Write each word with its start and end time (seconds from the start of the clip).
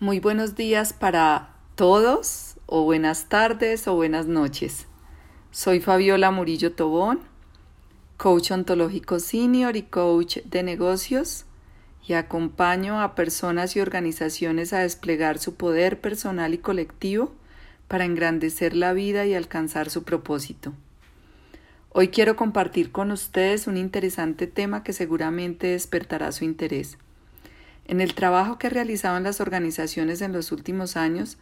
Muy 0.00 0.20
buenos 0.20 0.54
días 0.54 0.92
para 0.92 1.56
todos, 1.74 2.54
o 2.66 2.84
buenas 2.84 3.28
tardes, 3.28 3.88
o 3.88 3.96
buenas 3.96 4.26
noches. 4.26 4.86
Soy 5.50 5.80
Fabiola 5.80 6.30
Murillo 6.30 6.70
Tobón, 6.70 7.18
coach 8.16 8.52
ontológico 8.52 9.18
senior 9.18 9.74
y 9.74 9.82
coach 9.82 10.36
de 10.44 10.62
negocios, 10.62 11.46
y 12.06 12.12
acompaño 12.12 13.00
a 13.02 13.16
personas 13.16 13.74
y 13.74 13.80
organizaciones 13.80 14.72
a 14.72 14.78
desplegar 14.78 15.40
su 15.40 15.56
poder 15.56 16.00
personal 16.00 16.54
y 16.54 16.58
colectivo 16.58 17.32
para 17.88 18.04
engrandecer 18.04 18.76
la 18.76 18.92
vida 18.92 19.26
y 19.26 19.34
alcanzar 19.34 19.90
su 19.90 20.04
propósito. 20.04 20.74
Hoy 21.90 22.10
quiero 22.10 22.36
compartir 22.36 22.92
con 22.92 23.10
ustedes 23.10 23.66
un 23.66 23.76
interesante 23.76 24.46
tema 24.46 24.84
que 24.84 24.92
seguramente 24.92 25.66
despertará 25.66 26.30
su 26.30 26.44
interés. 26.44 26.98
En 27.88 28.02
el 28.02 28.14
trabajo 28.14 28.58
que 28.58 28.68
en 28.68 29.22
las 29.24 29.40
organizaciones 29.40 30.20
en 30.20 30.34
los 30.34 30.52
últimos 30.52 30.96
años, 30.98 31.38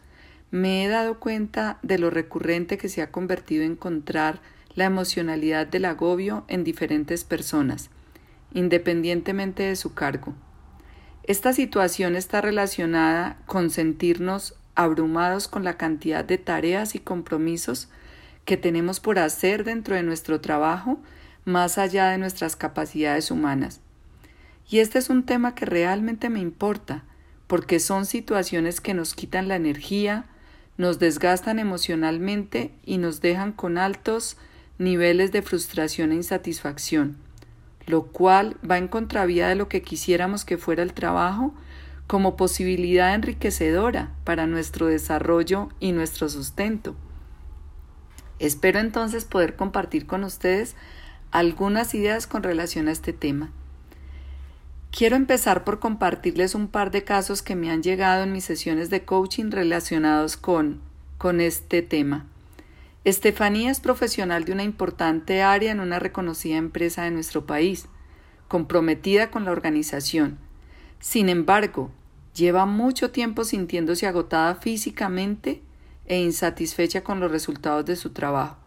me 0.49 0.85
he 0.85 0.87
dado 0.87 1.19
cuenta 1.19 1.77
de 1.83 1.99
lo 1.99 2.09
recurrente 2.09 2.77
que 2.77 2.87
se 2.87 3.01
ha 3.01 3.11
convertido 3.11 3.65
en 3.65 3.73
encontrar 3.73 4.39
la 4.73 4.85
emocionalidad 4.85 5.67
del 5.67 5.83
agobio 5.83 6.45
en 6.47 6.63
diferentes 6.63 7.25
personas, 7.25 7.89
independientemente 8.53 9.63
de 9.63 9.75
su 9.75 9.93
cargo. 9.93 10.35
Esta 11.23 11.51
situación 11.51 12.15
está 12.15 12.39
relacionada 12.39 13.37
con 13.45 13.69
sentirnos 13.69 14.55
abrumados 14.75 15.49
con 15.49 15.65
la 15.65 15.75
cantidad 15.75 16.23
de 16.23 16.37
tareas 16.37 16.95
y 16.95 16.99
compromisos 16.99 17.89
que 18.45 18.55
tenemos 18.55 19.01
por 19.01 19.19
hacer 19.19 19.65
dentro 19.65 19.95
de 19.95 20.03
nuestro 20.03 20.39
trabajo 20.39 20.99
más 21.43 21.77
allá 21.77 22.11
de 22.11 22.17
nuestras 22.17 22.55
capacidades 22.55 23.31
humanas. 23.31 23.81
Y 24.69 24.79
este 24.79 24.99
es 24.99 25.09
un 25.09 25.23
tema 25.23 25.55
que 25.55 25.65
realmente 25.65 26.29
me 26.29 26.39
importa, 26.39 27.03
porque 27.47 27.79
son 27.79 28.05
situaciones 28.05 28.81
que 28.81 28.93
nos 28.93 29.13
quitan 29.13 29.47
la 29.47 29.55
energía, 29.55 30.25
nos 30.77 30.99
desgastan 30.99 31.57
emocionalmente 31.59 32.71
y 32.85 32.97
nos 32.97 33.21
dejan 33.21 33.53
con 33.53 33.77
altos 33.77 34.37
niveles 34.77 35.31
de 35.31 35.41
frustración 35.41 36.11
e 36.11 36.15
insatisfacción, 36.15 37.17
lo 37.85 38.07
cual 38.07 38.57
va 38.69 38.77
en 38.77 38.89
contravía 38.89 39.47
de 39.47 39.55
lo 39.55 39.69
que 39.69 39.81
quisiéramos 39.81 40.43
que 40.43 40.57
fuera 40.57 40.83
el 40.83 40.93
trabajo 40.93 41.53
como 42.05 42.37
posibilidad 42.37 43.15
enriquecedora 43.15 44.11
para 44.23 44.47
nuestro 44.47 44.87
desarrollo 44.87 45.69
y 45.79 45.93
nuestro 45.93 46.29
sustento. 46.29 46.95
Espero 48.39 48.79
entonces 48.79 49.25
poder 49.25 49.55
compartir 49.55 50.05
con 50.05 50.23
ustedes 50.23 50.75
algunas 51.31 51.95
ideas 51.95 52.27
con 52.27 52.43
relación 52.43 52.87
a 52.87 52.91
este 52.91 53.13
tema. 53.13 53.51
Quiero 54.97 55.15
empezar 55.15 55.63
por 55.63 55.77
compartirles 55.77 56.55
un 56.55 56.69
par 56.69 56.89
de 56.89 57.03
casos 57.03 57.43
que 57.43 57.55
me 57.55 57.69
han 57.69 57.83
llegado 57.83 58.23
en 58.23 58.31
mis 58.31 58.45
sesiones 58.45 58.89
de 58.89 59.05
coaching 59.05 59.51
relacionados 59.51 60.37
con, 60.37 60.81
con 61.19 61.39
este 61.39 61.83
tema. 61.83 62.25
Estefanía 63.03 63.69
es 63.69 63.79
profesional 63.79 64.43
de 64.43 64.53
una 64.53 64.63
importante 64.63 65.43
área 65.43 65.71
en 65.71 65.81
una 65.81 65.99
reconocida 65.99 66.57
empresa 66.57 67.03
de 67.03 67.11
nuestro 67.11 67.45
país, 67.45 67.85
comprometida 68.47 69.29
con 69.29 69.45
la 69.45 69.51
organización. 69.51 70.39
Sin 70.99 71.29
embargo, 71.29 71.91
lleva 72.33 72.65
mucho 72.65 73.11
tiempo 73.11 73.43
sintiéndose 73.43 74.07
agotada 74.07 74.55
físicamente 74.55 75.61
e 76.07 76.21
insatisfecha 76.21 77.03
con 77.03 77.19
los 77.19 77.29
resultados 77.29 77.85
de 77.85 77.97
su 77.97 78.13
trabajo. 78.13 78.57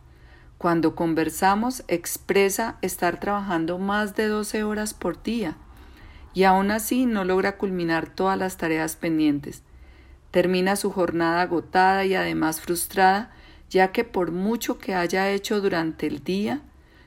Cuando 0.59 0.95
conversamos, 0.95 1.83
expresa 1.89 2.79
estar 2.83 3.19
trabajando 3.19 3.81
más 3.81 4.15
de 4.15 4.29
12 4.29 4.63
horas 4.63 4.95
por 4.95 5.25
día 5.25 5.57
y 6.35 6.45
aún 6.45 6.71
así 6.71 7.07
no 7.07 7.25
logra 7.25 7.57
culminar 7.57 8.09
todas 8.09 8.39
las 8.39 8.57
tareas 8.57 8.97
pendientes. 8.97 9.63
Termina 10.31 10.77
su 10.77 10.91
jornada 10.91 11.43
agotada 11.43 12.05
y 12.05 12.15
además 12.15 12.61
frustrada, 12.61 13.33
ya 13.69 13.93
que 13.93 14.05
por 14.05 14.31
mucho 14.31 14.79
que 14.79 14.95
haya 14.95 15.31
hecho 15.31 15.61
durante 15.61 16.07
el 16.07 16.23
día, 16.23 16.61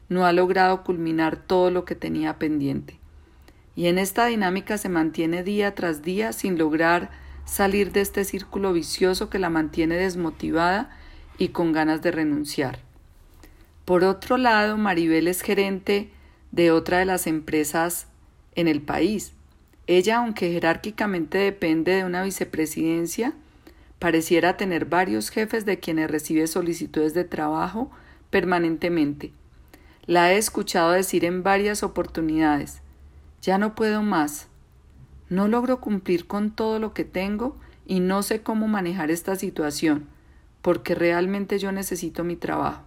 no 0.09 0.25
ha 0.25 0.33
logrado 0.33 0.83
culminar 0.83 1.38
todo 1.38 1.72
lo 1.72 1.85
que 1.85 1.95
tenía 1.95 2.38
pendiente. 2.38 3.00
Y 3.75 3.88
en 3.88 3.97
esta 3.97 4.25
dinámica 4.25 4.78
se 4.78 4.89
mantiene 4.89 5.44
día 5.44 5.73
tras 5.73 6.03
día 6.03 6.33
sin 6.33 6.57
lograr 6.57 7.09
salir 7.45 7.91
de 7.91 8.01
este 8.01 8.23
círculo 8.23 8.73
vicioso 8.73 9.29
que 9.29 9.39
la 9.39 9.50
mantiene 9.50 9.95
desmotivada 9.95 10.89
y 11.38 11.50
con 11.50 11.72
ganas 11.72 12.01
de 12.01 12.12
renunciar. 12.12 12.79
Por 13.85 14.03
otro 14.03 14.38
lado, 14.38 14.78
Maribel 14.78 15.28
es 15.28 15.41
gerente 15.41 16.12
de 16.51 16.72
otra 16.72 17.00
de 17.00 17.06
las 17.06 17.28
empresas 17.28 18.07
en 18.56 18.68
el 18.68 18.81
país. 18.81 19.34
Ella, 19.88 20.18
aunque 20.18 20.52
jerárquicamente 20.52 21.38
depende 21.38 21.94
de 21.94 22.06
una 22.06 22.24
vicepresidencia, 22.24 23.34
pareciera 24.00 24.58
tener 24.58 24.86
varios 24.86 25.30
jefes 25.30 25.66
de 25.66 25.80
quienes 25.80 26.09
recibe 26.09 26.47
solicitudes 26.47 27.13
de 27.13 27.24
trabajo 27.24 27.92
permanentemente. 28.30 29.31
La 30.06 30.34
he 30.34 30.38
escuchado 30.38 30.92
decir 30.92 31.24
en 31.24 31.44
varias 31.44 31.84
oportunidades 31.84 32.81
Ya 33.42 33.58
no 33.58 33.75
puedo 33.75 34.02
más. 34.02 34.47
No 35.30 35.47
logro 35.47 35.80
cumplir 35.80 36.28
con 36.28 36.52
todo 36.52 36.80
lo 36.80 36.94
que 36.94 37.06
tengo 37.06 37.58
y 37.86 38.00
no 38.00 38.24
sé 38.24 38.42
cómo 38.42 38.68
manejar 38.68 39.12
esta 39.12 39.36
situación, 39.36 40.08
porque 40.62 40.96
realmente 40.96 41.59
yo 41.59 41.72
necesito 41.72 42.24
mi 42.24 42.36
trabajo. 42.36 42.84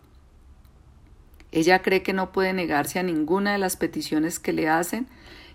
Ella 1.52 1.80
cree 1.82 2.02
que 2.02 2.12
no 2.12 2.32
puede 2.32 2.52
negarse 2.52 2.98
a 2.98 3.02
ninguna 3.02 3.52
de 3.52 3.58
las 3.58 3.76
peticiones 3.76 4.38
que 4.38 4.52
le 4.52 4.68
hacen 4.68 5.06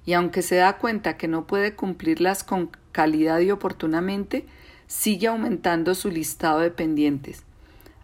y 0.06 0.14
aunque 0.14 0.42
se 0.42 0.56
da 0.56 0.78
cuenta 0.78 1.18
que 1.18 1.28
no 1.28 1.48
puede 1.48 1.76
cumplirlas 1.76 2.44
con 2.44 2.72
calidad 2.92 3.40
y 3.40 3.52
oportunamente, 3.52 4.46
sigue 4.88 5.28
aumentando 5.28 5.96
su 5.96 6.10
listado 6.10 6.60
de 6.60 6.72
pendientes. 6.72 7.44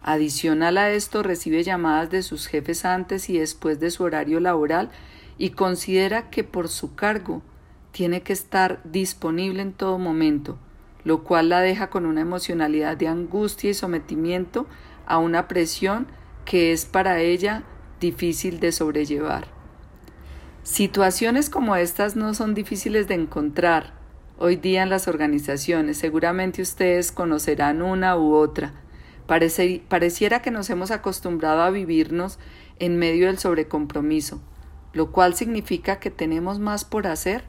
Adicional 0.00 0.78
a 0.78 0.90
esto, 0.90 1.22
recibe 1.22 1.62
llamadas 1.62 2.10
de 2.10 2.22
sus 2.22 2.46
jefes 2.46 2.84
antes 2.84 3.28
y 3.28 3.38
después 3.38 3.80
de 3.80 3.90
su 3.90 4.04
horario 4.04 4.40
laboral 4.40 4.90
y 5.38 5.50
considera 5.50 6.30
que 6.30 6.44
por 6.44 6.68
su 6.68 6.94
cargo 6.94 7.42
tiene 7.90 8.22
que 8.22 8.32
estar 8.32 8.80
disponible 8.84 9.60
en 9.60 9.72
todo 9.72 9.98
momento, 9.98 10.58
lo 11.04 11.24
cual 11.24 11.48
la 11.48 11.60
deja 11.60 11.90
con 11.90 12.06
una 12.06 12.20
emocionalidad 12.20 12.96
de 12.96 13.08
angustia 13.08 13.70
y 13.70 13.74
sometimiento 13.74 14.66
a 15.06 15.18
una 15.18 15.48
presión 15.48 16.06
que 16.44 16.72
es 16.72 16.86
para 16.86 17.20
ella 17.20 17.64
difícil 18.00 18.60
de 18.60 18.72
sobrellevar. 18.72 19.57
Situaciones 20.68 21.48
como 21.48 21.76
estas 21.76 22.14
no 22.14 22.34
son 22.34 22.52
difíciles 22.52 23.08
de 23.08 23.14
encontrar 23.14 23.94
hoy 24.38 24.56
día 24.56 24.82
en 24.82 24.90
las 24.90 25.08
organizaciones. 25.08 25.96
Seguramente 25.96 26.60
ustedes 26.60 27.10
conocerán 27.10 27.80
una 27.80 28.18
u 28.18 28.34
otra. 28.34 28.74
pareciera 29.26 30.42
que 30.42 30.50
nos 30.50 30.68
hemos 30.68 30.90
acostumbrado 30.90 31.62
a 31.62 31.70
vivirnos 31.70 32.38
en 32.78 32.98
medio 32.98 33.28
del 33.28 33.38
sobrecompromiso, 33.38 34.42
lo 34.92 35.10
cual 35.10 35.34
significa 35.34 36.00
que 36.00 36.10
tenemos 36.10 36.58
más 36.58 36.84
por 36.84 37.06
hacer 37.06 37.44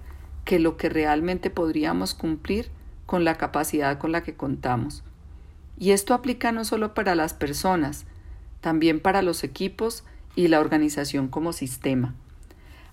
que 0.46 0.58
lo 0.58 0.78
que 0.78 0.88
realmente 0.88 1.50
podríamos 1.50 2.14
cumplir 2.16 2.72
con 3.06 3.26
la 3.26 3.36
capacidad 3.36 4.00
con 4.00 4.14
la 4.14 4.24
que 4.24 4.36
contamos. 4.36 5.04
Y 5.78 5.92
esto 5.92 6.14
aplica 6.14 6.54
no 6.54 6.64
solo 6.64 6.94
para 6.94 7.16
las 7.16 7.34
personas, 7.34 8.06
también 8.62 9.02
para 9.02 9.22
los 9.22 9.44
equipos 9.44 10.06
y 10.38 10.48
la 10.48 10.62
organización 10.62 11.28
como 11.28 11.52
sistema. 11.52 12.16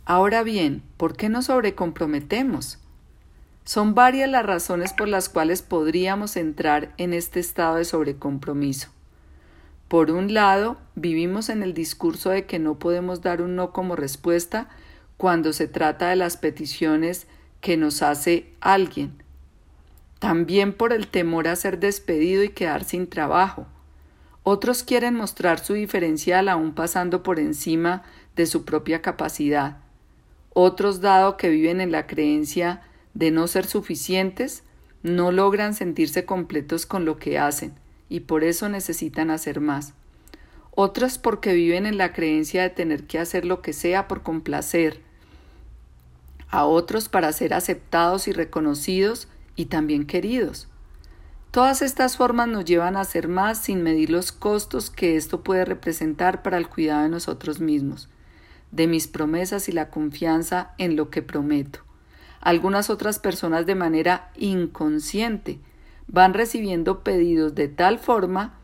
Ahora 0.08 0.44
bien, 0.44 0.84
¿por 0.96 1.16
qué 1.16 1.28
nos 1.28 1.46
sobrecomprometemos? 1.46 2.78
Son 3.64 3.96
varias 3.96 4.30
las 4.30 4.46
razones 4.46 4.92
por 4.92 5.08
las 5.08 5.28
cuales 5.28 5.62
podríamos 5.62 6.36
entrar 6.36 6.94
en 6.96 7.12
este 7.12 7.40
estado 7.40 7.74
de 7.74 7.84
sobrecompromiso. 7.84 8.90
Por 9.88 10.12
un 10.12 10.32
lado, 10.32 10.78
vivimos 10.94 11.48
en 11.48 11.64
el 11.64 11.74
discurso 11.74 12.30
de 12.30 12.46
que 12.46 12.60
no 12.60 12.78
podemos 12.78 13.20
dar 13.20 13.42
un 13.42 13.56
no 13.56 13.72
como 13.72 13.96
respuesta 13.96 14.68
cuando 15.16 15.52
se 15.52 15.66
trata 15.66 16.10
de 16.10 16.16
las 16.16 16.36
peticiones 16.36 17.26
que 17.60 17.76
nos 17.76 18.00
hace 18.00 18.52
alguien. 18.60 19.24
También 20.20 20.72
por 20.72 20.92
el 20.92 21.08
temor 21.08 21.48
a 21.48 21.56
ser 21.56 21.80
despedido 21.80 22.44
y 22.44 22.50
quedar 22.50 22.84
sin 22.84 23.08
trabajo. 23.08 23.66
Otros 24.44 24.84
quieren 24.84 25.16
mostrar 25.16 25.58
su 25.58 25.74
diferencial 25.74 26.48
aún 26.48 26.76
pasando 26.76 27.24
por 27.24 27.40
encima 27.40 28.04
de 28.36 28.46
su 28.46 28.64
propia 28.64 29.02
capacidad. 29.02 29.78
Otros, 30.58 31.02
dado 31.02 31.36
que 31.36 31.50
viven 31.50 31.82
en 31.82 31.92
la 31.92 32.06
creencia 32.06 32.80
de 33.12 33.30
no 33.30 33.46
ser 33.46 33.66
suficientes, 33.66 34.62
no 35.02 35.30
logran 35.30 35.74
sentirse 35.74 36.24
completos 36.24 36.86
con 36.86 37.04
lo 37.04 37.18
que 37.18 37.38
hacen 37.38 37.74
y 38.08 38.20
por 38.20 38.42
eso 38.42 38.70
necesitan 38.70 39.30
hacer 39.30 39.60
más. 39.60 39.92
Otros 40.70 41.18
porque 41.18 41.52
viven 41.52 41.84
en 41.84 41.98
la 41.98 42.14
creencia 42.14 42.62
de 42.62 42.70
tener 42.70 43.06
que 43.06 43.18
hacer 43.18 43.44
lo 43.44 43.60
que 43.60 43.74
sea 43.74 44.08
por 44.08 44.22
complacer. 44.22 45.02
A 46.48 46.64
otros 46.64 47.10
para 47.10 47.30
ser 47.32 47.52
aceptados 47.52 48.26
y 48.26 48.32
reconocidos 48.32 49.28
y 49.56 49.66
también 49.66 50.06
queridos. 50.06 50.68
Todas 51.50 51.82
estas 51.82 52.16
formas 52.16 52.48
nos 52.48 52.64
llevan 52.64 52.96
a 52.96 53.00
hacer 53.00 53.28
más 53.28 53.62
sin 53.62 53.82
medir 53.82 54.08
los 54.08 54.32
costos 54.32 54.88
que 54.88 55.16
esto 55.16 55.42
puede 55.42 55.66
representar 55.66 56.42
para 56.42 56.56
el 56.56 56.66
cuidado 56.66 57.02
de 57.02 57.10
nosotros 57.10 57.60
mismos 57.60 58.08
de 58.76 58.86
mis 58.86 59.08
promesas 59.08 59.68
y 59.68 59.72
la 59.72 59.88
confianza 59.90 60.74
en 60.78 60.94
lo 60.94 61.10
que 61.10 61.22
prometo. 61.22 61.80
Algunas 62.40 62.90
otras 62.90 63.18
personas 63.18 63.66
de 63.66 63.74
manera 63.74 64.30
inconsciente 64.36 65.58
van 66.06 66.34
recibiendo 66.34 67.02
pedidos 67.02 67.54
de 67.54 67.68
tal 67.68 67.98
forma 67.98 68.54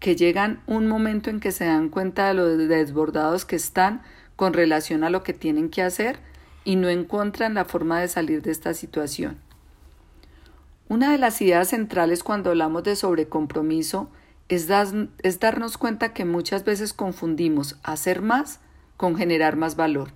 que 0.00 0.16
llegan 0.16 0.60
un 0.66 0.88
momento 0.88 1.30
en 1.30 1.40
que 1.40 1.52
se 1.52 1.64
dan 1.64 1.88
cuenta 1.88 2.28
de 2.28 2.34
lo 2.34 2.44
desbordados 2.46 3.44
que 3.44 3.56
están 3.56 4.02
con 4.36 4.52
relación 4.52 5.04
a 5.04 5.10
lo 5.10 5.22
que 5.22 5.32
tienen 5.32 5.70
que 5.70 5.82
hacer 5.82 6.18
y 6.64 6.76
no 6.76 6.88
encuentran 6.88 7.54
la 7.54 7.64
forma 7.64 8.00
de 8.00 8.08
salir 8.08 8.42
de 8.42 8.50
esta 8.50 8.74
situación. 8.74 9.38
Una 10.88 11.12
de 11.12 11.18
las 11.18 11.40
ideas 11.40 11.68
centrales 11.68 12.22
cuando 12.22 12.50
hablamos 12.50 12.82
de 12.82 12.96
sobrecompromiso 12.96 14.10
es, 14.48 14.68
es 15.22 15.40
darnos 15.40 15.78
cuenta 15.78 16.12
que 16.12 16.24
muchas 16.24 16.64
veces 16.64 16.92
confundimos 16.92 17.78
hacer 17.82 18.20
más 18.20 18.60
con 18.96 19.16
generar 19.16 19.56
más 19.56 19.76
valor. 19.76 20.10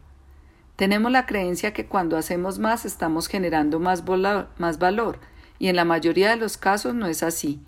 Tenemos 0.78 1.10
la 1.10 1.26
creencia 1.26 1.72
que 1.72 1.86
cuando 1.86 2.16
hacemos 2.16 2.60
más 2.60 2.84
estamos 2.84 3.26
generando 3.26 3.80
más, 3.80 4.04
valor 4.04 5.18
y 5.58 5.66
en 5.66 5.74
la 5.74 5.84
mayoría 5.84 6.30
de 6.30 6.36
los 6.36 6.56
casos 6.56 6.94
no 6.94 7.06
es 7.06 7.24
así. 7.24 7.60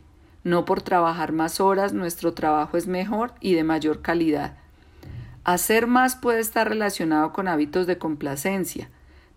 No 0.44 0.64
por 0.64 0.80
trabajar 0.80 1.32
más 1.32 1.60
horas 1.60 1.92
nuestro 1.92 2.34
trabajo 2.34 2.76
es 2.76 2.86
mejor 2.86 3.34
y 3.40 3.54
de 3.54 3.64
mayor 3.64 4.00
calidad. 4.00 4.56
Hacer 5.42 5.88
más 5.88 6.14
puede 6.14 6.38
estar 6.38 6.68
relacionado 6.68 7.32
con 7.32 7.48
hábitos 7.48 7.88
de 7.88 7.98
complacencia, 7.98 8.90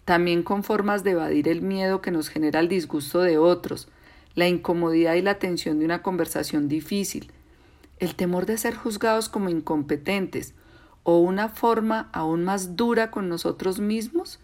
también 0.06 0.44
con 0.44 0.64
formas 0.64 1.04
de 1.04 1.12
evadir 1.12 1.48
el 1.48 1.64
miedo 1.64 2.00
que 2.00 2.12
nos 2.12 2.30
genera 2.30 2.60
el 2.60 2.68
disgusto 2.68 3.22
de 3.22 3.40
otros, 3.40 3.88
la 4.36 4.48
incomodidad 4.48 5.16
y 5.16 5.24
la 5.24 5.40
tensión 5.40 5.80
de 5.80 5.86
una 5.86 6.04
conversación 6.04 6.68
difícil, 6.68 7.32
el 7.98 8.14
temor 8.14 8.46
de 8.46 8.60
ser 8.60 8.76
juzgados 8.76 9.30
como 9.30 9.50
incompetentes 9.50 10.54
o 11.04 11.20
una 11.20 11.50
forma 11.50 12.10
aún 12.14 12.44
más 12.44 12.76
dura 12.76 13.12
con 13.12 13.30
nosotros 13.30 13.80
mismos, 13.80 14.40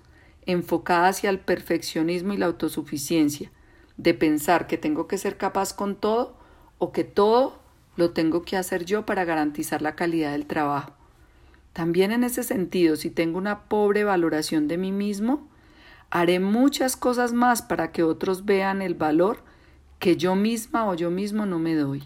enfocada 0.45 1.07
hacia 1.07 1.29
el 1.29 1.39
perfeccionismo 1.39 2.33
y 2.33 2.37
la 2.37 2.47
autosuficiencia, 2.47 3.51
de 3.97 4.13
pensar 4.13 4.67
que 4.67 4.77
tengo 4.77 5.07
que 5.07 5.17
ser 5.17 5.37
capaz 5.37 5.73
con 5.73 5.95
todo 5.95 6.37
o 6.77 6.91
que 6.91 7.03
todo 7.03 7.59
lo 7.95 8.11
tengo 8.11 8.43
que 8.43 8.57
hacer 8.57 8.85
yo 8.85 9.05
para 9.05 9.25
garantizar 9.25 9.81
la 9.81 9.95
calidad 9.95 10.31
del 10.31 10.45
trabajo. 10.45 10.93
También 11.73 12.11
en 12.11 12.23
ese 12.23 12.43
sentido, 12.43 12.95
si 12.95 13.09
tengo 13.09 13.37
una 13.37 13.65
pobre 13.65 14.03
valoración 14.03 14.67
de 14.67 14.77
mí 14.77 14.91
mismo, 14.91 15.47
haré 16.09 16.39
muchas 16.39 16.95
cosas 16.95 17.33
más 17.33 17.61
para 17.61 17.91
que 17.91 18.03
otros 18.03 18.45
vean 18.45 18.81
el 18.81 18.95
valor 18.95 19.43
que 19.99 20.15
yo 20.15 20.35
misma 20.35 20.89
o 20.89 20.95
yo 20.95 21.11
mismo 21.11 21.45
no 21.45 21.59
me 21.59 21.75
doy. 21.75 22.03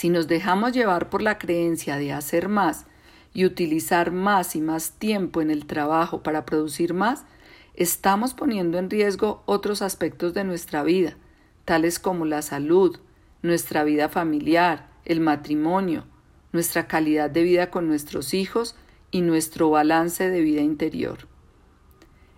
Si 0.00 0.08
nos 0.08 0.28
dejamos 0.28 0.72
llevar 0.72 1.10
por 1.10 1.20
la 1.20 1.36
creencia 1.36 1.96
de 1.98 2.10
hacer 2.10 2.48
más 2.48 2.86
y 3.34 3.44
utilizar 3.44 4.12
más 4.12 4.56
y 4.56 4.62
más 4.62 4.92
tiempo 4.92 5.42
en 5.42 5.50
el 5.50 5.66
trabajo 5.66 6.22
para 6.22 6.46
producir 6.46 6.94
más, 6.94 7.26
estamos 7.74 8.32
poniendo 8.32 8.78
en 8.78 8.88
riesgo 8.88 9.42
otros 9.44 9.82
aspectos 9.82 10.32
de 10.32 10.44
nuestra 10.44 10.82
vida, 10.84 11.18
tales 11.66 11.98
como 11.98 12.24
la 12.24 12.40
salud, 12.40 12.98
nuestra 13.42 13.84
vida 13.84 14.08
familiar, 14.08 14.88
el 15.04 15.20
matrimonio, 15.20 16.06
nuestra 16.52 16.86
calidad 16.88 17.28
de 17.28 17.42
vida 17.42 17.70
con 17.70 17.86
nuestros 17.86 18.32
hijos 18.32 18.76
y 19.10 19.20
nuestro 19.20 19.68
balance 19.68 20.30
de 20.30 20.40
vida 20.40 20.62
interior. 20.62 21.28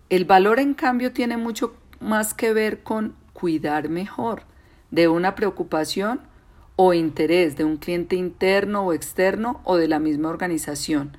El 0.09 0.25
valor, 0.25 0.59
en 0.59 0.75
cambio, 0.75 1.13
tiene 1.13 1.37
mucho 1.37 1.77
más 2.01 2.35
que 2.35 2.53
ver 2.53 2.83
con 2.83 3.15
cuidar 3.33 3.89
mejor 3.89 4.43
de 4.91 5.07
una 5.07 5.37
preocupación 5.37 6.32
o 6.85 6.95
interés 6.95 7.57
de 7.57 7.65
un 7.65 7.77
cliente 7.77 8.17
interno 8.17 8.83
o 8.83 8.93
externo 8.93 9.61
o 9.63 9.77
de 9.77 9.87
la 9.87 10.01
misma 10.01 10.31
organización. 10.31 11.17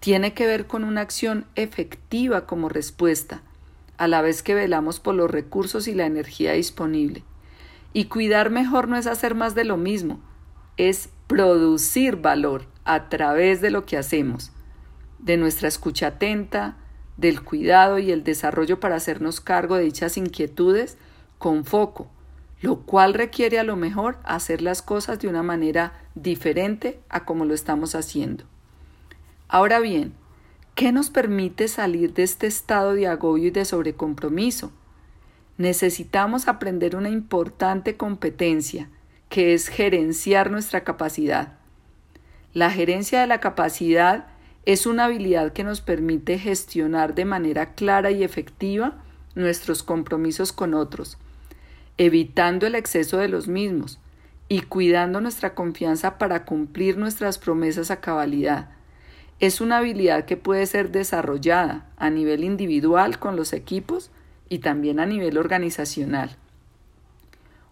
Tiene 0.00 0.34
que 0.34 0.44
ver 0.44 0.66
con 0.66 0.82
una 0.82 1.02
acción 1.02 1.46
efectiva 1.54 2.46
como 2.46 2.68
respuesta, 2.68 3.42
a 3.96 4.08
la 4.08 4.22
vez 4.22 4.42
que 4.42 4.56
velamos 4.56 4.98
por 4.98 5.14
los 5.14 5.30
recursos 5.30 5.86
y 5.86 5.94
la 5.94 6.06
energía 6.06 6.54
disponible. 6.54 7.22
Y 7.92 8.06
cuidar 8.06 8.50
mejor 8.50 8.88
no 8.88 8.96
es 8.96 9.06
hacer 9.06 9.36
más 9.36 9.54
de 9.54 9.62
lo 9.62 9.76
mismo, 9.76 10.18
es 10.76 11.10
producir 11.28 12.16
valor 12.16 12.66
a 12.84 13.08
través 13.08 13.60
de 13.60 13.70
lo 13.70 13.86
que 13.86 13.98
hacemos, 13.98 14.50
de 15.20 15.36
nuestra 15.36 15.68
escucha 15.68 16.08
atenta, 16.08 16.76
del 17.16 17.44
cuidado 17.44 18.00
y 18.00 18.10
el 18.10 18.24
desarrollo 18.24 18.80
para 18.80 18.96
hacernos 18.96 19.40
cargo 19.40 19.76
de 19.76 19.84
dichas 19.84 20.16
inquietudes 20.16 20.98
con 21.38 21.64
foco, 21.64 22.10
lo 22.60 22.80
cual 22.80 23.14
requiere 23.14 23.58
a 23.58 23.64
lo 23.64 23.76
mejor 23.76 24.18
hacer 24.24 24.62
las 24.62 24.82
cosas 24.82 25.18
de 25.18 25.28
una 25.28 25.42
manera 25.42 25.92
diferente 26.14 27.00
a 27.08 27.24
como 27.24 27.44
lo 27.44 27.54
estamos 27.54 27.94
haciendo. 27.94 28.44
Ahora 29.48 29.80
bien, 29.80 30.12
¿qué 30.74 30.92
nos 30.92 31.10
permite 31.10 31.68
salir 31.68 32.14
de 32.14 32.24
este 32.24 32.46
estado 32.46 32.94
de 32.94 33.06
agobio 33.06 33.48
y 33.48 33.50
de 33.50 33.64
sobrecompromiso? 33.64 34.72
necesitamos 35.58 36.46
aprender 36.48 36.96
una 36.96 37.10
importante 37.10 37.96
competencia, 37.96 38.88
que 39.28 39.52
es 39.52 39.68
gerenciar 39.68 40.50
nuestra 40.50 40.84
capacidad. 40.84 41.58
La 42.54 42.70
gerencia 42.70 43.20
de 43.20 43.26
la 43.26 43.40
capacidad 43.40 44.28
es 44.64 44.86
una 44.86 45.04
habilidad 45.04 45.52
que 45.52 45.64
nos 45.64 45.80
permite 45.80 46.38
gestionar 46.38 47.14
de 47.14 47.24
manera 47.24 47.74
clara 47.74 48.10
y 48.10 48.22
efectiva 48.22 49.02
nuestros 49.34 49.82
compromisos 49.82 50.52
con 50.52 50.74
otros, 50.74 51.18
evitando 51.98 52.66
el 52.66 52.76
exceso 52.76 53.18
de 53.18 53.28
los 53.28 53.48
mismos 53.48 53.98
y 54.48 54.62
cuidando 54.62 55.20
nuestra 55.20 55.54
confianza 55.54 56.16
para 56.16 56.44
cumplir 56.44 56.96
nuestras 56.96 57.38
promesas 57.38 57.90
a 57.90 58.00
cabalidad. 58.00 58.70
Es 59.40 59.60
una 59.60 59.78
habilidad 59.78 60.24
que 60.24 60.36
puede 60.36 60.66
ser 60.66 60.90
desarrollada 60.90 61.86
a 61.96 62.10
nivel 62.10 62.44
individual 62.44 63.18
con 63.18 63.36
los 63.36 63.52
equipos 63.52 64.10
y 64.48 64.60
también 64.60 65.00
a 65.00 65.06
nivel 65.06 65.36
organizacional. 65.36 66.36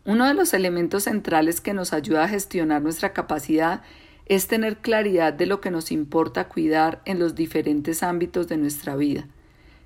Uno 0.04 0.26
de 0.26 0.34
los 0.34 0.54
elementos 0.54 1.04
centrales 1.04 1.60
que 1.60 1.74
nos 1.74 1.92
ayuda 1.92 2.24
a 2.24 2.28
gestionar 2.28 2.82
nuestra 2.82 3.12
capacidad 3.12 3.82
es 4.26 4.46
tener 4.46 4.78
claridad 4.78 5.32
de 5.32 5.46
lo 5.46 5.60
que 5.60 5.70
nos 5.70 5.90
importa 5.90 6.48
cuidar 6.48 7.00
en 7.04 7.18
los 7.18 7.34
diferentes 7.34 8.02
ámbitos 8.02 8.48
de 8.48 8.56
nuestra 8.56 8.96
vida, 8.96 9.26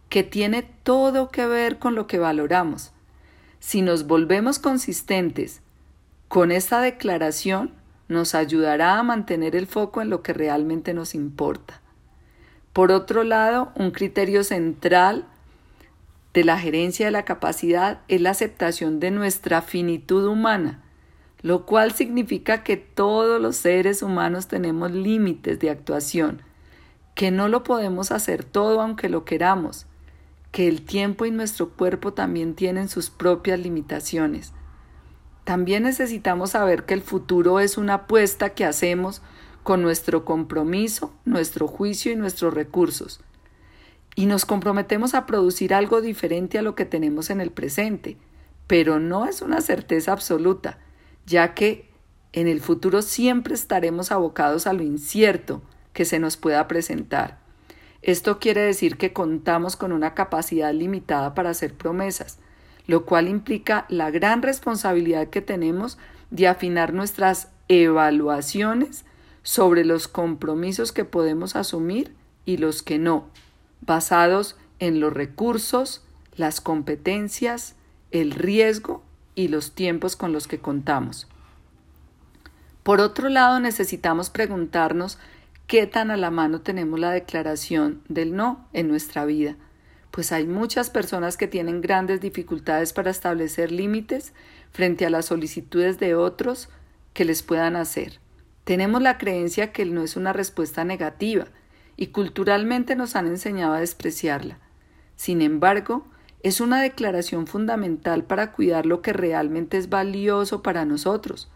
que 0.08 0.22
tiene 0.22 0.62
todo 0.82 1.30
que 1.30 1.46
ver 1.46 1.78
con 1.78 1.94
lo 1.94 2.06
que 2.06 2.18
valoramos. 2.18 2.92
Si 3.60 3.82
nos 3.82 4.06
volvemos 4.06 4.58
consistentes 4.58 5.60
con 6.28 6.50
esta 6.50 6.80
declaración, 6.80 7.72
nos 8.08 8.34
ayudará 8.34 8.98
a 8.98 9.02
mantener 9.02 9.54
el 9.54 9.66
foco 9.66 10.00
en 10.00 10.10
lo 10.10 10.22
que 10.22 10.32
realmente 10.32 10.94
nos 10.94 11.14
importa. 11.14 11.80
Por 12.72 12.90
otro 12.90 13.22
lado, 13.22 13.72
un 13.76 13.90
criterio 13.90 14.42
central 14.42 15.26
de 16.32 16.44
la 16.44 16.58
gerencia 16.58 17.06
de 17.06 17.12
la 17.12 17.24
capacidad 17.24 18.00
es 18.08 18.20
la 18.20 18.30
aceptación 18.30 18.98
de 18.98 19.10
nuestra 19.10 19.62
finitud 19.62 20.26
humana, 20.26 20.82
lo 21.42 21.66
cual 21.66 21.92
significa 21.92 22.62
que 22.62 22.76
todos 22.76 23.40
los 23.40 23.56
seres 23.56 24.02
humanos 24.02 24.46
tenemos 24.48 24.90
límites 24.90 25.58
de 25.58 25.70
actuación, 25.70 26.42
que 27.14 27.30
no 27.30 27.48
lo 27.48 27.62
podemos 27.64 28.12
hacer 28.12 28.44
todo 28.44 28.80
aunque 28.80 29.08
lo 29.08 29.24
queramos, 29.24 29.86
que 30.52 30.68
el 30.68 30.82
tiempo 30.82 31.26
y 31.26 31.30
nuestro 31.30 31.70
cuerpo 31.70 32.12
también 32.12 32.54
tienen 32.54 32.88
sus 32.88 33.10
propias 33.10 33.60
limitaciones. 33.60 34.52
También 35.44 35.84
necesitamos 35.84 36.50
saber 36.50 36.84
que 36.84 36.94
el 36.94 37.02
futuro 37.02 37.60
es 37.60 37.78
una 37.78 37.94
apuesta 37.94 38.50
que 38.50 38.64
hacemos 38.64 39.22
con 39.62 39.82
nuestro 39.82 40.24
compromiso, 40.24 41.12
nuestro 41.24 41.66
juicio 41.66 42.12
y 42.12 42.16
nuestros 42.16 42.54
recursos 42.54 43.20
y 44.14 44.26
nos 44.26 44.44
comprometemos 44.44 45.14
a 45.14 45.26
producir 45.26 45.72
algo 45.74 46.00
diferente 46.00 46.58
a 46.58 46.62
lo 46.62 46.74
que 46.74 46.84
tenemos 46.84 47.30
en 47.30 47.40
el 47.40 47.50
presente, 47.50 48.16
pero 48.66 48.98
no 48.98 49.26
es 49.26 49.42
una 49.42 49.60
certeza 49.60 50.12
absoluta, 50.12 50.78
ya 51.26 51.54
que 51.54 51.90
en 52.32 52.46
el 52.46 52.60
futuro 52.60 53.02
siempre 53.02 53.54
estaremos 53.54 54.12
abocados 54.12 54.66
a 54.66 54.72
lo 54.72 54.82
incierto 54.82 55.62
que 55.92 56.04
se 56.04 56.18
nos 56.18 56.36
pueda 56.36 56.68
presentar. 56.68 57.39
Esto 58.02 58.38
quiere 58.38 58.62
decir 58.62 58.96
que 58.96 59.12
contamos 59.12 59.76
con 59.76 59.92
una 59.92 60.14
capacidad 60.14 60.72
limitada 60.72 61.34
para 61.34 61.50
hacer 61.50 61.74
promesas, 61.74 62.38
lo 62.86 63.04
cual 63.04 63.28
implica 63.28 63.86
la 63.88 64.10
gran 64.10 64.42
responsabilidad 64.42 65.28
que 65.28 65.42
tenemos 65.42 65.98
de 66.30 66.48
afinar 66.48 66.94
nuestras 66.94 67.48
evaluaciones 67.68 69.04
sobre 69.42 69.84
los 69.84 70.08
compromisos 70.08 70.92
que 70.92 71.04
podemos 71.04 71.56
asumir 71.56 72.14
y 72.44 72.56
los 72.56 72.82
que 72.82 72.98
no, 72.98 73.28
basados 73.80 74.56
en 74.78 75.00
los 75.00 75.12
recursos, 75.12 76.02
las 76.36 76.60
competencias, 76.60 77.74
el 78.10 78.32
riesgo 78.32 79.02
y 79.34 79.48
los 79.48 79.72
tiempos 79.72 80.16
con 80.16 80.32
los 80.32 80.48
que 80.48 80.58
contamos. 80.58 81.28
Por 82.82 83.00
otro 83.00 83.28
lado, 83.28 83.60
necesitamos 83.60 84.30
preguntarnos 84.30 85.18
qué 85.70 85.86
tan 85.86 86.10
a 86.10 86.16
la 86.16 86.32
mano 86.32 86.62
tenemos 86.62 86.98
la 86.98 87.12
declaración 87.12 88.02
del 88.08 88.34
no 88.34 88.66
en 88.72 88.88
nuestra 88.88 89.24
vida, 89.24 89.54
pues 90.10 90.32
hay 90.32 90.44
muchas 90.44 90.90
personas 90.90 91.36
que 91.36 91.46
tienen 91.46 91.80
grandes 91.80 92.20
dificultades 92.20 92.92
para 92.92 93.12
establecer 93.12 93.70
límites 93.70 94.32
frente 94.72 95.06
a 95.06 95.10
las 95.10 95.26
solicitudes 95.26 96.00
de 96.00 96.16
otros 96.16 96.70
que 97.12 97.24
les 97.24 97.44
puedan 97.44 97.76
hacer. 97.76 98.18
Tenemos 98.64 99.00
la 99.00 99.16
creencia 99.16 99.70
que 99.70 99.82
el 99.82 99.94
no 99.94 100.02
es 100.02 100.16
una 100.16 100.32
respuesta 100.32 100.82
negativa, 100.82 101.46
y 101.96 102.08
culturalmente 102.08 102.96
nos 102.96 103.14
han 103.14 103.28
enseñado 103.28 103.74
a 103.74 103.78
despreciarla. 103.80 104.58
Sin 105.14 105.40
embargo, 105.40 106.04
es 106.42 106.60
una 106.60 106.82
declaración 106.82 107.46
fundamental 107.46 108.24
para 108.24 108.50
cuidar 108.50 108.86
lo 108.86 109.02
que 109.02 109.12
realmente 109.12 109.78
es 109.78 109.88
valioso 109.88 110.64
para 110.64 110.84
nosotros, 110.84 111.48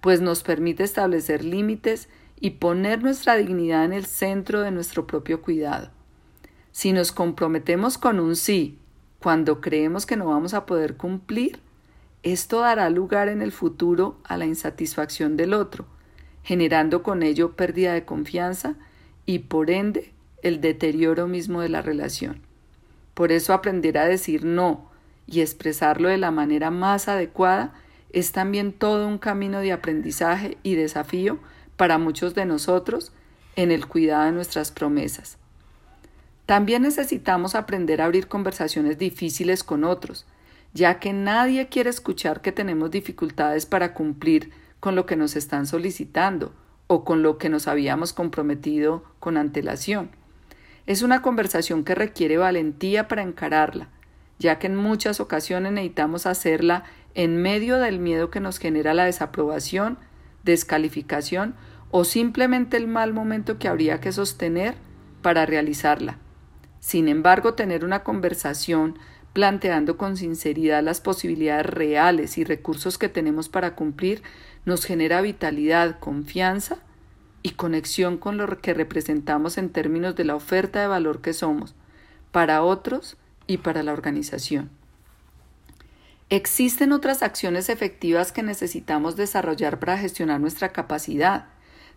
pues 0.00 0.22
nos 0.22 0.42
permite 0.42 0.82
establecer 0.82 1.44
límites 1.44 2.08
y 2.40 2.50
poner 2.50 3.02
nuestra 3.02 3.36
dignidad 3.36 3.84
en 3.84 3.92
el 3.92 4.06
centro 4.06 4.62
de 4.62 4.70
nuestro 4.70 5.06
propio 5.06 5.42
cuidado. 5.42 5.90
Si 6.72 6.92
nos 6.92 7.12
comprometemos 7.12 7.98
con 7.98 8.18
un 8.18 8.36
sí 8.36 8.78
cuando 9.20 9.60
creemos 9.60 10.06
que 10.06 10.16
no 10.16 10.26
vamos 10.26 10.54
a 10.54 10.64
poder 10.64 10.96
cumplir, 10.96 11.60
esto 12.22 12.60
dará 12.60 12.88
lugar 12.90 13.28
en 13.28 13.42
el 13.42 13.52
futuro 13.52 14.18
a 14.24 14.36
la 14.36 14.46
insatisfacción 14.46 15.36
del 15.36 15.52
otro, 15.52 15.86
generando 16.42 17.02
con 17.02 17.22
ello 17.22 17.52
pérdida 17.52 17.92
de 17.92 18.04
confianza 18.04 18.76
y 19.26 19.40
por 19.40 19.70
ende 19.70 20.12
el 20.42 20.60
deterioro 20.60 21.26
mismo 21.26 21.60
de 21.60 21.68
la 21.68 21.82
relación. 21.82 22.40
Por 23.14 23.32
eso 23.32 23.52
aprender 23.52 23.98
a 23.98 24.06
decir 24.06 24.44
no 24.44 24.90
y 25.26 25.40
expresarlo 25.40 26.08
de 26.08 26.18
la 26.18 26.30
manera 26.30 26.70
más 26.70 27.08
adecuada 27.08 27.74
es 28.12 28.32
también 28.32 28.72
todo 28.72 29.06
un 29.06 29.18
camino 29.18 29.60
de 29.60 29.72
aprendizaje 29.72 30.56
y 30.62 30.74
desafío 30.74 31.38
para 31.80 31.96
muchos 31.96 32.34
de 32.34 32.44
nosotros 32.44 33.10
en 33.56 33.70
el 33.70 33.86
cuidado 33.86 34.26
de 34.26 34.32
nuestras 34.32 34.70
promesas. 34.70 35.38
También 36.44 36.82
necesitamos 36.82 37.54
aprender 37.54 38.02
a 38.02 38.04
abrir 38.04 38.28
conversaciones 38.28 38.98
difíciles 38.98 39.64
con 39.64 39.84
otros, 39.84 40.26
ya 40.74 41.00
que 41.00 41.14
nadie 41.14 41.68
quiere 41.68 41.88
escuchar 41.88 42.42
que 42.42 42.52
tenemos 42.52 42.90
dificultades 42.90 43.64
para 43.64 43.94
cumplir 43.94 44.50
con 44.78 44.94
lo 44.94 45.06
que 45.06 45.16
nos 45.16 45.36
están 45.36 45.64
solicitando 45.64 46.52
o 46.86 47.02
con 47.02 47.22
lo 47.22 47.38
que 47.38 47.48
nos 47.48 47.66
habíamos 47.66 48.12
comprometido 48.12 49.02
con 49.18 49.38
antelación. 49.38 50.10
Es 50.84 51.00
una 51.00 51.22
conversación 51.22 51.84
que 51.84 51.94
requiere 51.94 52.36
valentía 52.36 53.08
para 53.08 53.22
encararla, 53.22 53.88
ya 54.38 54.58
que 54.58 54.66
en 54.66 54.76
muchas 54.76 55.18
ocasiones 55.18 55.72
necesitamos 55.72 56.26
hacerla 56.26 56.84
en 57.14 57.40
medio 57.40 57.78
del 57.78 58.00
miedo 58.00 58.28
que 58.28 58.40
nos 58.40 58.58
genera 58.58 58.92
la 58.92 59.06
desaprobación, 59.06 59.96
descalificación 60.44 61.54
o 61.90 62.04
simplemente 62.04 62.76
el 62.76 62.86
mal 62.86 63.12
momento 63.12 63.58
que 63.58 63.68
habría 63.68 64.00
que 64.00 64.12
sostener 64.12 64.74
para 65.22 65.46
realizarla. 65.46 66.18
Sin 66.80 67.08
embargo, 67.08 67.54
tener 67.54 67.84
una 67.84 68.02
conversación 68.02 68.98
planteando 69.32 69.96
con 69.96 70.16
sinceridad 70.16 70.82
las 70.82 71.00
posibilidades 71.00 71.66
reales 71.66 72.38
y 72.38 72.44
recursos 72.44 72.98
que 72.98 73.08
tenemos 73.08 73.48
para 73.48 73.74
cumplir 73.74 74.22
nos 74.64 74.84
genera 74.84 75.20
vitalidad, 75.20 75.98
confianza 76.00 76.78
y 77.42 77.50
conexión 77.50 78.18
con 78.18 78.36
lo 78.36 78.60
que 78.60 78.74
representamos 78.74 79.56
en 79.56 79.70
términos 79.70 80.16
de 80.16 80.24
la 80.24 80.34
oferta 80.34 80.80
de 80.80 80.88
valor 80.88 81.20
que 81.20 81.32
somos 81.32 81.74
para 82.32 82.62
otros 82.62 83.16
y 83.46 83.58
para 83.58 83.82
la 83.82 83.92
organización. 83.92 84.70
Existen 86.28 86.92
otras 86.92 87.22
acciones 87.22 87.68
efectivas 87.68 88.30
que 88.30 88.42
necesitamos 88.42 89.16
desarrollar 89.16 89.80
para 89.80 89.98
gestionar 89.98 90.40
nuestra 90.40 90.68
capacidad, 90.68 91.46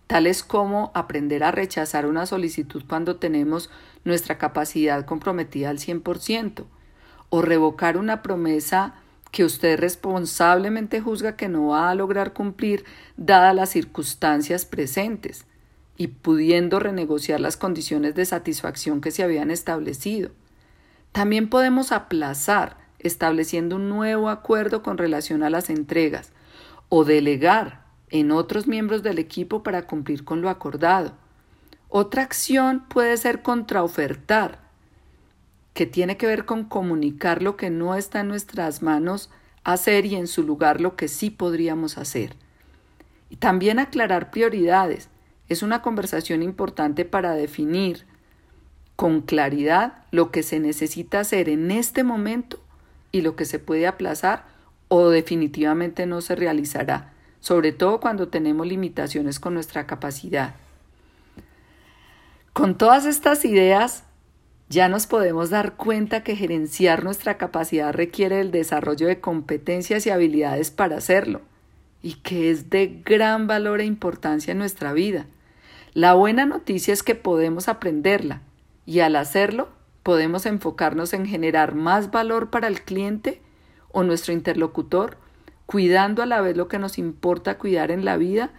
tales 0.07 0.43
como 0.43 0.91
aprender 0.93 1.43
a 1.43 1.51
rechazar 1.51 2.05
una 2.05 2.25
solicitud 2.25 2.83
cuando 2.88 3.15
tenemos 3.15 3.69
nuestra 4.03 4.38
capacidad 4.38 5.05
comprometida 5.05 5.69
al 5.69 5.79
100%, 5.79 6.65
o 7.29 7.41
revocar 7.41 7.98
una 7.98 8.22
promesa 8.22 8.95
que 9.31 9.43
usted 9.43 9.79
responsablemente 9.79 11.01
juzga 11.01 11.36
que 11.36 11.50
no 11.50 11.69
va 11.69 11.89
a 11.89 11.95
lograr 11.95 12.33
cumplir 12.33 12.86
dadas 13.17 13.55
las 13.55 13.69
circunstancias 13.69 14.65
presentes 14.65 15.45
y 15.98 16.07
pudiendo 16.07 16.79
renegociar 16.79 17.39
las 17.39 17.57
condiciones 17.57 18.13
de 18.13 18.25
satisfacción 18.25 19.01
que 19.01 19.10
se 19.10 19.24
habían 19.24 19.50
establecido. 19.50 20.29
También 21.12 21.50
podemos 21.50 21.91
aplazar 21.91 22.77
estableciendo 23.00 23.75
un 23.75 23.89
nuevo 23.89 24.29
acuerdo 24.29 24.83
con 24.83 24.98
relación 24.98 25.43
a 25.43 25.50
las 25.50 25.69
entregas 25.69 26.31
o 26.89 27.03
delegar 27.03 27.83
en 28.13 28.29
otros 28.29 28.67
miembros 28.67 29.01
del 29.01 29.17
equipo 29.17 29.63
para 29.63 29.88
cumplir 29.88 30.24
con 30.24 30.41
lo 30.41 30.50
acordado. 30.50 31.13
Otra 31.89 32.22
acción 32.22 32.86
puede 32.88 33.17
ser 33.17 33.41
contraofertar, 33.41 34.60
que 35.74 35.88
tiene 35.88 36.15
que 36.15 36.27
ver 36.27 36.46
con 36.46 36.63
comunicar 36.63 37.41
lo 37.41 37.58
que 37.58 37.72
no 37.72 37.96
está 37.96 38.20
en 38.20 38.27
nuestras 38.27 38.84
manos 38.84 39.32
hacer 39.63 40.05
y 40.05 40.13
en 40.13 40.27
su 40.27 40.43
lugar 40.43 40.79
lo 40.79 40.96
que 40.96 41.08
sí 41.08 41.32
podríamos 41.32 41.98
hacer. 41.98 42.36
Y 43.32 43.38
también 43.38 43.79
aclarar 43.79 44.29
prioridades. 44.29 45.10
Es 45.50 45.63
una 45.63 45.82
conversación 45.82 46.43
importante 46.43 47.05
para 47.05 47.34
definir 47.34 48.05
con 48.96 49.22
claridad 49.22 50.03
lo 50.12 50.29
que 50.29 50.43
se 50.43 50.60
necesita 50.60 51.22
hacer 51.22 51.50
en 51.50 51.72
este 51.72 52.03
momento 52.03 52.60
y 53.12 53.22
lo 53.22 53.36
que 53.36 53.46
se 53.46 53.58
puede 53.58 53.88
aplazar 53.88 54.46
o 54.88 55.10
definitivamente 55.10 56.05
no 56.05 56.22
se 56.22 56.36
realizará, 56.36 57.12
sobre 57.44 57.74
todo 57.74 58.00
cuando 58.00 58.30
tenemos 58.30 58.66
limitaciones 58.66 59.38
con 59.38 59.54
nuestra 59.54 59.86
capacidad. 59.86 60.56
Con 62.54 62.78
todas 62.78 63.06
estas 63.06 63.44
ideas, 63.44 64.06
ya 64.70 64.88
nos 64.88 65.08
podemos 65.08 65.50
dar 65.50 65.74
cuenta 65.76 66.24
que 66.24 66.38
gerenciar 66.38 67.04
nuestra 67.04 67.38
capacidad 67.38 67.92
requiere 67.92 68.40
el 68.40 68.52
desarrollo 68.52 69.08
de 69.08 69.20
competencias 69.20 70.08
y 70.08 70.10
habilidades 70.10 70.72
para 70.72 70.96
hacerlo, 70.96 71.42
y 72.02 72.14
que 72.14 72.50
es 72.50 72.70
de 72.70 73.02
gran 73.04 73.46
valor 73.46 73.82
e 73.82 73.86
importancia 73.86 74.54
en 74.54 74.60
nuestra 74.60 74.94
vida. 74.94 75.26
La 75.94 76.14
buena 76.14 76.46
noticia 76.46 76.94
es 76.94 77.04
que 77.04 77.14
podemos 77.14 77.68
aprenderla, 77.68 78.42
y 78.86 79.02
al 79.02 79.18
hacerlo 79.18 79.68
podemos 80.02 80.46
enfocarnos 80.46 81.12
en 81.12 81.26
generar 81.26 81.76
más 81.76 82.10
valor 82.10 82.52
para 82.52 82.70
el 82.70 82.84
cliente 82.84 83.42
o 83.92 84.04
nuestro 84.04 84.32
interlocutor, 84.32 85.18
cuidando 85.65 86.22
a 86.22 86.25
la 86.25 86.41
vez 86.41 86.58
lo 86.58 86.67
que 86.67 86.79
nos 86.79 86.98
importa 86.98 87.58
cuidar 87.58 87.91
en 87.91 88.05
la 88.05 88.17
vida 88.17 88.51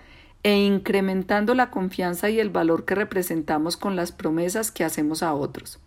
e 0.42 0.58
incrementando 0.58 1.54
la 1.54 1.70
confianza 1.70 2.28
y 2.30 2.38
el 2.38 2.50
valor 2.50 2.84
que 2.84 2.94
representamos 2.94 3.76
con 3.76 3.96
las 3.96 4.12
promesas 4.12 4.70
que 4.70 4.84
hacemos 4.84 5.22
a 5.22 5.32
otros. 5.34 5.80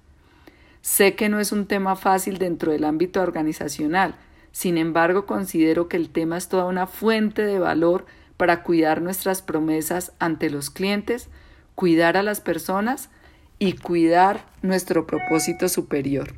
Sé 0.81 1.15
que 1.15 1.29
no 1.29 1.39
es 1.39 1.51
un 1.51 1.67
tema 1.67 1.95
fácil 1.95 2.37
dentro 2.37 2.71
del 2.71 2.83
ámbito 2.83 3.21
organizacional, 3.21 4.15
sin 4.51 4.77
embargo 4.77 5.25
considero 5.25 5.87
que 5.87 5.97
el 5.97 6.09
tema 6.09 6.37
es 6.37 6.49
toda 6.49 6.65
una 6.65 6.87
fuente 6.87 7.43
de 7.43 7.59
valor 7.59 8.05
para 8.37 8.63
cuidar 8.63 9.01
nuestras 9.01 9.41
promesas 9.41 10.13
ante 10.19 10.49
los 10.49 10.69
clientes, 10.69 11.29
cuidar 11.75 12.17
a 12.17 12.23
las 12.23 12.41
personas 12.41 13.09
y 13.59 13.73
cuidar 13.73 14.45
nuestro 14.61 15.05
propósito 15.05 15.69
superior. 15.69 16.33